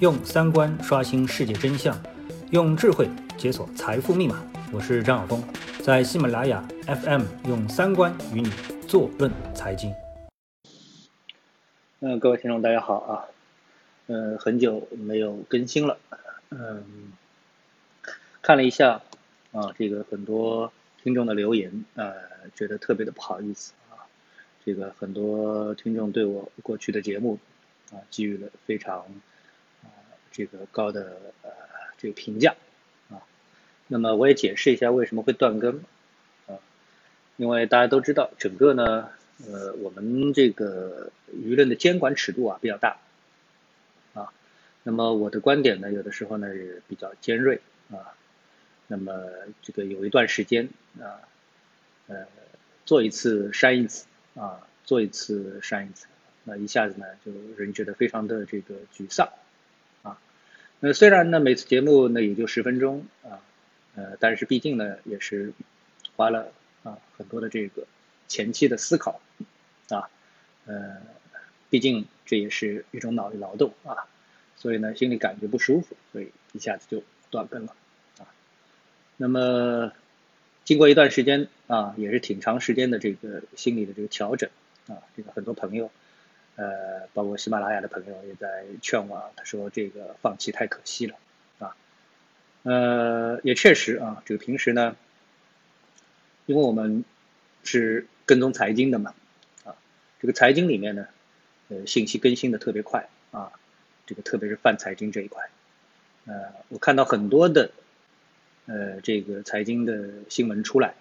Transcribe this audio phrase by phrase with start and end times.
[0.00, 2.00] 用三观刷新世界真相，
[2.52, 4.40] 用智慧解锁财富密码。
[4.72, 5.42] 我是张晓峰，
[5.82, 8.48] 在喜马拉雅 FM 用三观与你
[8.86, 9.92] 坐论财经。
[11.98, 13.26] 嗯，各位听众大家好啊，
[14.06, 15.98] 嗯，很久没有更新了，
[16.50, 17.10] 嗯，
[18.40, 19.02] 看了一下
[19.50, 20.72] 啊，这个很多
[21.02, 22.14] 听众的留言，呃，
[22.54, 24.06] 觉得特别的不好意思啊，
[24.64, 27.36] 这个很多听众对我过去的节目
[27.90, 29.04] 啊给予了非常。
[30.38, 31.50] 这个高的呃
[31.96, 32.54] 这个评价
[33.10, 33.26] 啊，
[33.88, 35.82] 那么我也解释一下为什么会断更
[36.46, 36.54] 啊，
[37.36, 39.08] 因为大家都知道整个呢
[39.44, 42.98] 呃我们这个舆论的监管尺度啊比较大
[44.14, 44.32] 啊，
[44.84, 48.14] 那么我的观点呢有的时候呢也比较尖锐啊，
[48.86, 49.12] 那么
[49.60, 50.68] 这个有一段时间
[51.00, 51.18] 啊
[52.06, 52.26] 呃
[52.86, 56.06] 做一次删一次啊做一次删一次，
[56.44, 59.28] 那一下子呢就人觉得非常的这个沮丧。
[60.80, 63.42] 那虽然呢，每次节目呢也就十分钟啊，
[63.96, 65.52] 呃，但是毕竟呢也是
[66.14, 66.52] 花了
[66.84, 67.84] 啊很多的这个
[68.28, 69.20] 前期的思考
[69.88, 70.08] 啊，
[70.66, 70.98] 呃，
[71.68, 74.06] 毕竟这也是一种脑力劳动啊，
[74.54, 77.74] 所以呢心里感觉不舒服，所以一下子就断更了
[78.18, 78.30] 啊。
[79.16, 79.92] 那么
[80.64, 84.48] 经过一段时间啊，也是挺长时间的这个心理的这个调整
[84.86, 85.90] 啊，这个很多朋友。
[86.58, 91.14] 呃，包括喜马拉雅的朋友也在劝我，他说这个放弃太可惜了，
[91.60, 91.76] 啊，
[92.64, 94.96] 呃，也确实啊，这个平时呢，
[96.46, 97.04] 因为我们
[97.62, 99.14] 是跟踪财经的嘛，
[99.62, 99.76] 啊，
[100.18, 101.06] 这个财经里面呢，
[101.68, 103.52] 呃，信息更新的特别快啊，
[104.04, 105.48] 这个特别是泛财经这一块，
[106.26, 106.34] 呃，
[106.70, 107.70] 我看到很多的
[108.66, 110.94] 呃这个财经的新闻出来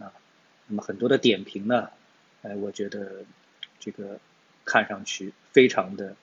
[0.00, 0.10] 啊，
[0.66, 1.90] 那么很多的点评呢，
[2.42, 3.22] 哎，我觉得
[3.78, 4.18] 这个。
[4.64, 6.16] 看上去非常的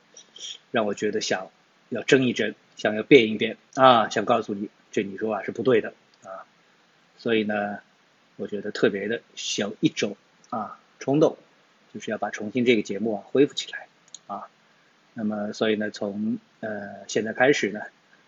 [0.72, 1.50] 让我觉得想
[1.90, 6.46] 要争一争，想要辩一辩啊，想告诉你这你说啊是不对的啊，
[7.18, 7.80] 所以呢，
[8.38, 10.18] 我觉得特别的想一种
[10.50, 11.38] 啊冲动，
[11.94, 13.88] 就是要把重新这个节目啊恢复起来
[14.28, 14.48] 啊，
[15.14, 17.82] 那么所以呢，从呃现在开始呢，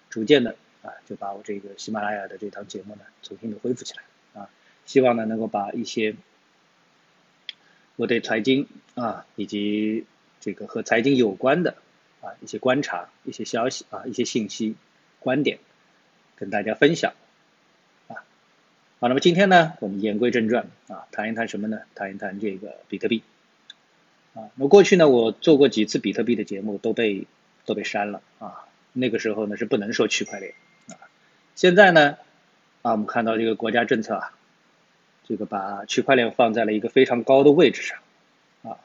[0.10, 4.50] 逐渐的啊就把我这个喜马拉雅的这档节目呢重新的恢复起来啊，
[4.86, 6.16] 希望呢能够把一些。
[7.96, 10.06] 我对财经啊，以及
[10.40, 11.76] 这个和财经有关的
[12.22, 14.76] 啊一些观察、一些消息啊、一些信息、
[15.20, 15.60] 观点，
[16.36, 17.14] 跟大家分享
[18.08, 18.26] 啊。
[19.00, 21.82] 好，那么今天呢，我们言归正传啊，谈一谈什么呢？
[21.94, 23.22] 谈一谈这个比特币
[24.34, 24.50] 啊。
[24.56, 27.28] 那过去呢，我做过几次比特币的节目，都被
[27.66, 28.66] 都被删了啊。
[28.92, 30.56] 那个时候呢，是不能说区块链
[30.90, 30.98] 啊。
[31.54, 32.18] 现在呢，
[32.82, 34.34] 啊，我们看到这个国家政策啊。
[35.34, 37.98] 这个把区块链放在了一个非常高的位置上，
[38.62, 38.78] 啊，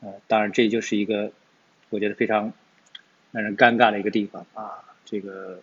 [0.00, 1.30] 呃，当然这就是一个
[1.90, 2.54] 我觉得非常
[3.32, 4.82] 让人尴尬的一个地方啊。
[5.04, 5.60] 这个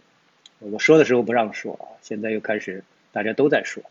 [0.60, 3.82] 我说的时候不让说啊，现在又开始大家都在说，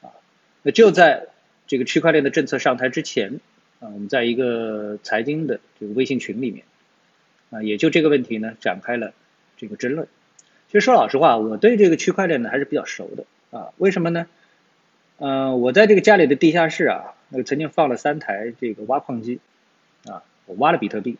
[0.00, 0.14] 啊，
[0.62, 1.26] 那就在
[1.66, 3.40] 这个区块链的政策上台之前
[3.80, 6.64] 啊，我们在一个财经的这个微信群里面
[7.50, 9.12] 啊，也就这个问题呢展开了
[9.56, 10.06] 这个争论。
[10.68, 14.28] 其实说老实话，我对这个区块链呢还是比较熟的啊，为什么呢？
[15.18, 19.40] 嗯，我在这个家里的地下室啊，那个曾经放了三台这个挖矿机，
[20.04, 21.16] 啊，我挖了比特币，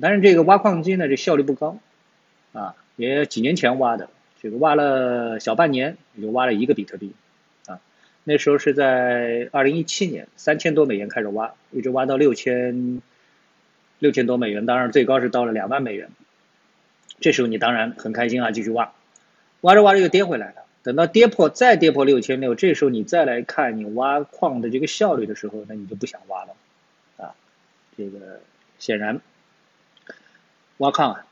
[0.00, 1.78] 但是这个挖矿机呢，这效率不高，
[2.52, 4.10] 啊，也几年前挖的，
[4.40, 7.12] 这个挖了小半年也就挖了一个比特币，
[7.66, 7.80] 啊，
[8.22, 13.02] 那时候是在二零一七年，三千多美元开始挖，一直挖到六千
[13.98, 16.10] 六千多美元，当然最高是到了两万美元，
[17.18, 18.92] 这时候你当然很开心啊，继续挖，
[19.62, 20.63] 挖着挖着又跌回来了。
[20.84, 26.54] 等到跌破再跌破六千六，这时候你再来看你挖矿的这个效率的时候，那你就不想挖了，
[27.16, 27.34] 啊，
[27.96, 28.42] 这个
[28.78, 29.22] 显然
[30.76, 31.26] 挖矿啊，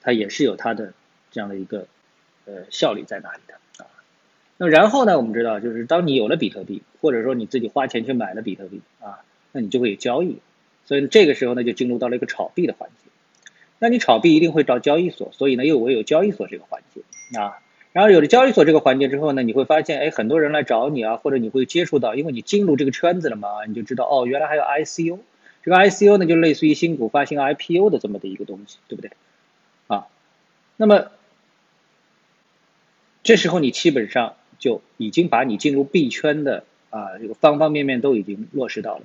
[0.00, 0.92] 它也是有它的
[1.32, 1.88] 这样的一个
[2.44, 3.90] 呃效率在哪里的啊。
[4.56, 10.38] 那然后呢，我们知道就是当你有了比特币，或者说你自己花钱去买了比特币啊，那你就会有交易，
[10.84, 13.10] 所以这个时候呢就进入到了一个炒币的环节。
[13.80, 17.00] 那你炒币一定会到交易所，所以呢又唯有交易所这个环节
[17.36, 17.58] 啊。
[17.92, 25.18] 然后有了交易所这个环节之后呢，你会发现，哎，很多人来找你啊，或者你会接触到，因为你进入这个圈子了嘛，你就知道，哦，原来还有 ICO，
[25.62, 29.10] 这个 ICO 呢，就类似于新股发行 IPO 的这么的一个东西，对不对？
[29.88, 30.06] 啊，
[30.78, 31.10] 那么
[33.22, 39.02] 这时候你基本上就已经把你进入币圈的啊这个方方面面都已经落实到了。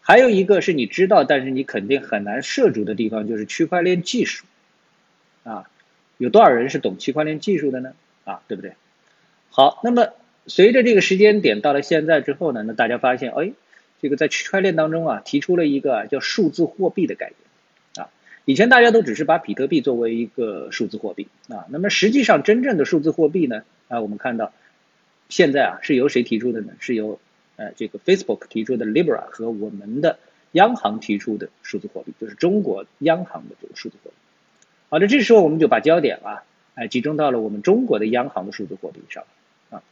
[0.00, 4.46] 还有一个是你知道，但是你肯定很难涉足的地方，就是区块链技术，
[5.44, 5.68] 啊，
[6.16, 7.92] 有多少人是懂区块链技术的呢？
[8.24, 8.72] 啊，对不对？
[9.50, 10.08] 好，那么
[10.46, 13.52] 随着这个时间点到了现在之后呢，那大家发现，哎，
[14.02, 18.10] 这个在区块链当中啊，提出了一个叫数字货币的概念，啊，
[18.44, 24.52] 以前大家都只是把比特币作为一个数字货币啊，那么实际上真正的数字货币呢啊，我们看到
[25.28, 26.72] 现在啊是由谁提出的呢？
[26.80, 27.20] 是由
[27.56, 30.18] 呃这个 Facebook 提出的 Libra 和我们的
[30.52, 34.16] 央行提出的数字货币，就是中国央行的这个数字货币。
[34.90, 36.42] 好的，这时候我们就把焦点啊
[36.74, 39.24] 哎集中到了我们中国的央行的数字货币上
[39.70, 39.82] 啊，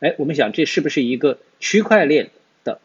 [0.00, 2.30] 哎，我们想这是不是一个区块链
[2.64, 2.80] 的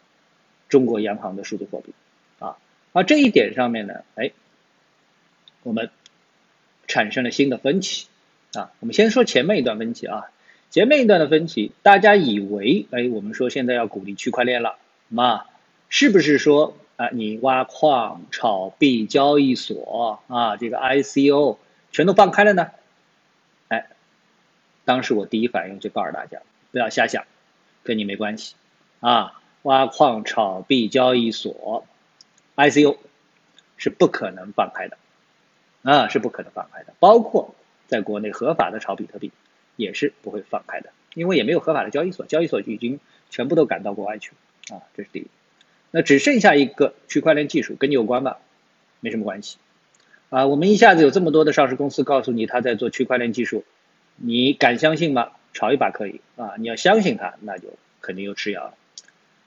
[0.70, 1.94] 中国央行的数字货币
[2.40, 2.58] 啊？
[2.94, 4.32] 而这一点上面呢，哎。
[5.64, 5.90] 我们
[6.88, 8.08] 产生了新的分歧
[8.54, 8.72] 啊！
[8.80, 10.32] 我们先说前面一段分歧啊，
[10.70, 14.78] 前面一段的分歧，大家以为哎，我们说现在要鼓励区块链了，
[15.10, 15.46] 那
[15.90, 21.58] 是不是说啊，你挖矿、炒币交易所啊，这个 ICO
[21.92, 22.72] 全都放开了呢？
[24.88, 26.40] 当时我第一反应就告诉大家，
[26.72, 27.26] 不要瞎想，
[27.84, 28.56] 跟你没关系
[29.02, 29.42] 啊！
[29.64, 31.86] 挖矿、炒币交易所
[32.56, 32.96] ICO
[33.76, 34.98] 是不可能放开的。
[35.84, 37.54] 啊，是不可能放开的，包括
[37.88, 39.32] 在国内合法的炒比特币，
[39.76, 43.00] 也是不会放开的，因为也没有合法的交易所，交易所已经
[43.30, 45.28] 全部都赶到国外去了啊，这是第一。
[45.92, 48.40] 那只剩下一个区块链技术，跟你有关吧？
[49.00, 49.58] 没什么关系
[50.30, 50.48] 啊。
[50.48, 53.64] 我们一下子有这么多的上市公司告诉你他在做区块链技术，
[54.18, 55.30] 你敢相信吗？
[55.54, 57.70] 炒一把可以啊，你要相信它，那就
[58.00, 58.74] 肯定又吃药了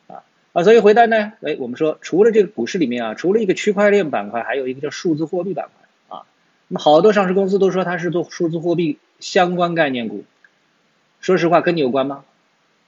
[0.09, 0.65] 啊啊。
[0.65, 6.27] 所以回答呢，哎，我们说除了这个股市里面啊，除了一个区块链板块，还有一个叫数字货币板块啊。
[6.67, 10.25] 那么好多上市公司都说它是做数字货币相关概念股，
[11.21, 12.25] 说实话跟你有关吗？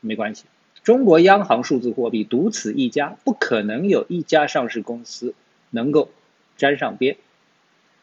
[0.00, 0.46] 没关系，
[0.82, 5.32] 中国央行数字货币独此一家，不可能有一家上市公司
[5.70, 6.10] 能够
[6.56, 7.18] 沾上边，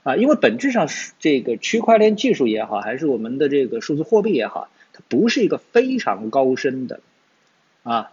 [0.03, 6.99] 啊，因为本质上是这个区块链技术也好，还是我们的这个数字货币也好，它不是一个非常高深的，
[7.83, 8.11] 啊，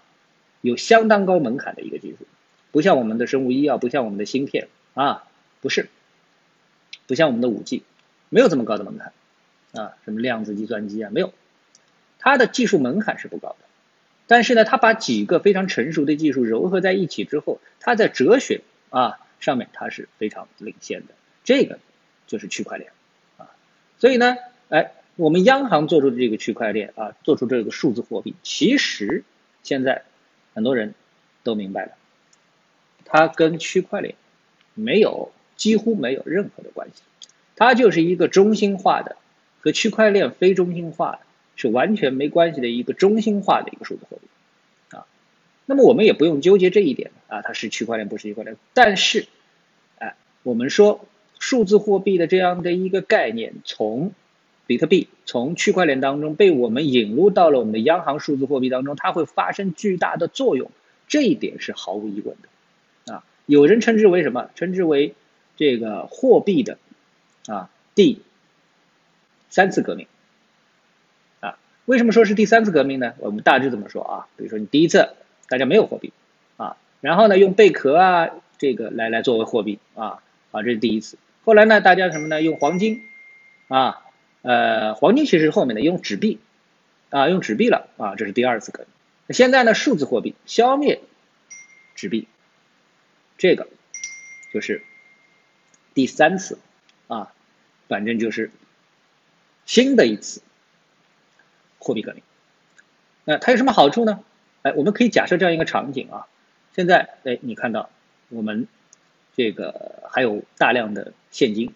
[0.60, 2.26] 有相当高门槛的一个技术，
[2.72, 5.24] 不像我们的生物医药，不像我们的芯片啊，
[5.60, 5.88] 不是。
[7.08, 7.84] 不像我们的五 G，
[8.30, 9.12] 没有这么高的门槛，
[9.80, 11.32] 啊，什么量子计算机啊，没有，
[12.18, 13.64] 它的技术门槛是不高的，
[14.26, 21.14] 但是呢，它把几个非常成熟的技术糅合在一起之后，它在哲学啊上面它是非常领先的，
[21.46, 21.78] 这个
[22.26, 22.90] 就是区块链，
[23.38, 23.48] 啊，
[23.98, 24.36] 所以呢，
[24.68, 29.24] 哎，我们央行做出的这个区块链啊，做出这个数字货币，其实
[29.62, 30.02] 现在
[30.52, 30.92] 很多人
[31.42, 31.92] 都明白了，
[33.06, 34.14] 它跟区块链
[34.74, 35.32] 没有。
[35.56, 37.00] 几乎没有任何的关系，
[37.56, 39.16] 它就是一个中心化的，
[39.62, 41.20] 和区块链非中心化的
[41.56, 44.28] 是完全没关系的一个中心化的一个数字货币，
[44.94, 45.06] 啊，
[45.64, 49.28] 那么我们也不用纠结这一点啊，它是区块链不是区块链，但是，
[49.98, 51.06] 哎，我们说
[51.38, 54.12] 数字货币的这样的一个概念，从
[54.66, 60.70] 比特币从区块链当中被我们引入到了我们的央行数字货币当中，它会发生巨大的作用，
[61.06, 64.50] 这一点是毫无疑问的，啊，有人称之为什么？
[64.56, 65.14] 称之为
[65.56, 66.78] 这个货币的
[67.46, 68.20] 啊第
[69.48, 70.08] 三次革命
[71.40, 73.14] 啊，为什么说是第三次革命呢？
[73.18, 75.10] 我们大致这么说啊，比如说你第一次
[75.48, 76.12] 大家没有货币
[76.56, 81.16] 啊，然后呢用贝壳啊这个来来作为货币啊啊这是第一次，
[81.46, 83.08] 后来呢大家什么呢用黄金
[83.68, 84.02] 啊
[84.42, 86.38] 呃黄金其实后面的用纸币
[87.08, 91.00] 啊用纸币了啊这是第二次革命，现在呢数字货币消灭
[91.94, 92.28] 纸币，
[93.38, 93.66] 这个
[94.52, 94.82] 就是。
[95.94, 96.58] 第三次，
[97.06, 97.32] 啊，
[97.88, 98.50] 反正就是
[99.64, 100.42] 新的一次
[101.78, 102.22] 货币革命。
[103.24, 104.22] 那它有什么好处呢？
[104.60, 106.26] 哎，我们可以假设这样一个场景啊，
[106.74, 107.88] 现在哎，你看到
[108.28, 108.68] 我们
[109.36, 111.72] 这个还有大量的现金。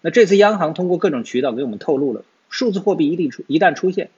[0.00, 4.10] 那这次央行通过各种渠道给我们透露了，数字货币一定出一旦出现，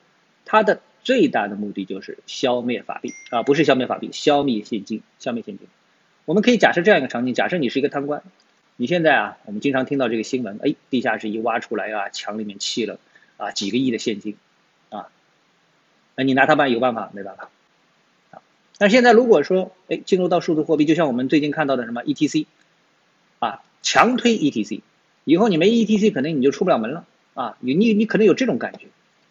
[0.45, 5.67] 它的最大的目的就是消灭法币啊，不是消灭法币，消灭现金，消灭现金。
[6.25, 8.23] 我们可以假设这样一个场景：假设你是一个贪官。
[8.77, 12.99] 你现在啊，我们经常听到这个新闻，哎，地下室一挖出来啊，墙里面砌了
[13.37, 14.37] 啊几个亿的现金，
[14.89, 15.09] 啊，
[16.17, 17.51] 那你拿它办有办法没办法？
[18.31, 18.41] 啊，
[18.79, 22.47] 但现在如果说哎进入到数字货币，就像我们最近看到的什么 ETC，
[23.41, 24.83] 啊，强推 ETC，
[25.25, 27.05] 以后你没 ETC，可能你就出不了门了
[27.35, 28.87] 啊，你你你可能有这种感觉。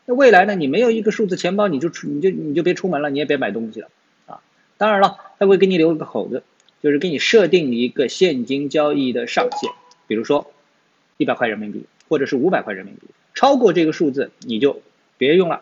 [0.05, 3.87] 那未来呢，你没有一个数字钱包，你就出你就你就别出门了，你也别买东西了
[4.25, 4.41] 啊。
[4.77, 6.43] 当然了，他会给你留一个口子。
[6.81, 9.69] 就是给你设定一个现金交易的上限，
[10.07, 10.49] 比如说
[11.17, 13.01] 一百块人民币，或者是五百块人民币，
[13.33, 14.81] 超过这个数字你就
[15.17, 15.61] 别用了，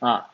[0.00, 0.32] 啊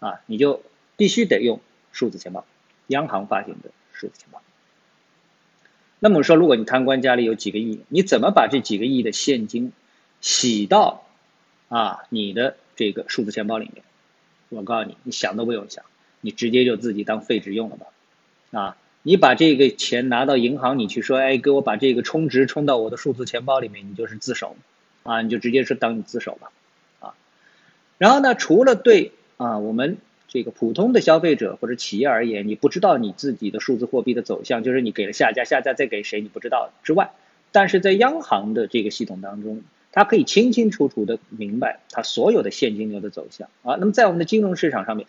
[0.00, 0.60] 啊，你就
[0.96, 1.60] 必须得用
[1.92, 2.44] 数字钱包，
[2.88, 4.42] 央行发行的数字钱包。
[6.04, 9.72] 那么说，如果你贪官家里有几个亿，你怎么把这几个亿的现金
[10.20, 11.06] 洗到
[11.68, 13.82] 啊你的这个数字钱包里面？
[14.50, 15.82] 我告诉你，你想都不用想，
[16.20, 17.86] 你直接就自己当废纸用了吧，
[18.50, 18.76] 啊。
[19.02, 24.56] 你把这个钱拿到银行，你去说，哎，给我把这个充值充到我的数字钱包里面，你就是自首，
[25.04, 26.52] 啊，你就直接是当你自首吧，
[27.00, 27.14] 啊。
[27.96, 29.96] 然后呢，除了对啊我们
[30.34, 37.12] 这个普通的消费者或者企业而言，你不知道你自己的数字货币的走向，就是你给了下家，下家再给谁你不知道之外，
[37.52, 39.62] 但是在央行的这个系统当中，
[39.92, 43.76] 它可以清清楚楚的明白它所有的现金流的走向啊。
[43.78, 45.06] 那么在我们的金融市场上面，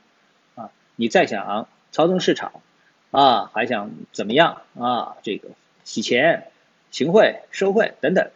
[0.53, 2.61] 啊，你再想操纵市场，
[3.09, 5.17] 啊，还想怎么样啊？
[5.23, 5.49] 这个
[5.83, 6.43] 洗钱、
[6.91, 8.29] 行贿、受贿等等。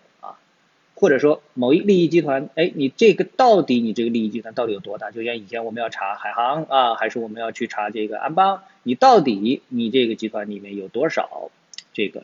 [1.00, 5.12] 或者说某一利益集团，哎，你这个到底你这个利益集团到底有多大？
[5.12, 11.52] 就像以前我们要查海航啊，还是我们要去查这个安邦，你到底你这个集团里面有多少
[11.94, 12.24] 这个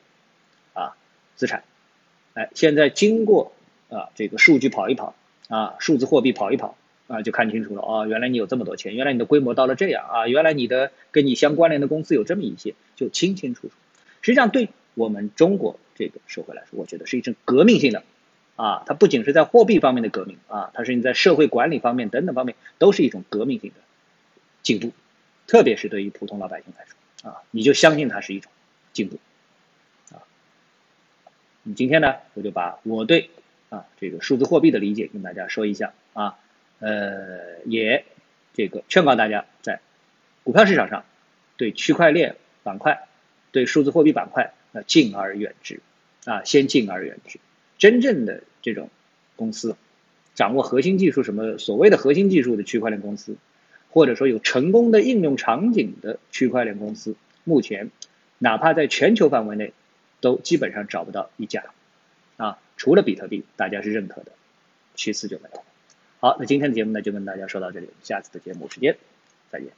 [0.74, 0.98] 啊
[1.38, 1.64] 资产？
[2.34, 3.54] 哎，现在经过
[3.90, 5.16] 啊这个数据跑一跑
[5.48, 6.76] 啊，数字货币跑一跑
[7.08, 13.74] 啊，就看清楚了哦，原来你有这么多钱，原来你的规模到了这样啊，原来你的跟你相关联的公司有这么一些，就清清楚楚。
[14.22, 18.04] 实际上，对我们中国这个社会来说，我觉得是一阵革命性的。
[18.56, 23.82] 啊，它不仅是在货币方面的革命啊，它是你在社会管理方面等等方面都是一种革命性的
[24.64, 24.92] 进步，
[25.46, 28.52] 特别是对于普通老百姓来说啊，你就相信它是一种
[28.94, 29.20] 进步
[30.14, 30.24] 啊。
[31.64, 33.30] 你今天呢，我就把我对
[33.70, 36.38] 啊这个数字货币的理解跟大家说一下啊，
[36.80, 38.06] 呃，也
[38.54, 39.82] 这个劝告大家在
[40.44, 41.04] 股票市场上
[41.58, 43.08] 对区块链板块、
[43.52, 45.82] 对数字货币板块要敬而远之
[46.24, 47.40] 啊，先敬而远之。
[47.78, 48.90] 真正的这种
[49.36, 49.76] 公司，
[50.34, 53.36] 掌握核心技术，什么所谓的核心技术的区块链公司，
[53.90, 57.92] 或者说有成功的应用场景的区块链公司，目前
[58.38, 59.74] 哪怕在全球范围内，
[60.22, 61.64] 都基本上找不到一家，
[62.38, 64.32] 啊，除了比特币，大家是认可的，
[64.96, 65.64] 其次就没有。
[66.20, 68.98] 好，那今天的节目呢，就跟大家说到这里，下次的节目时间
[69.52, 69.70] 再见。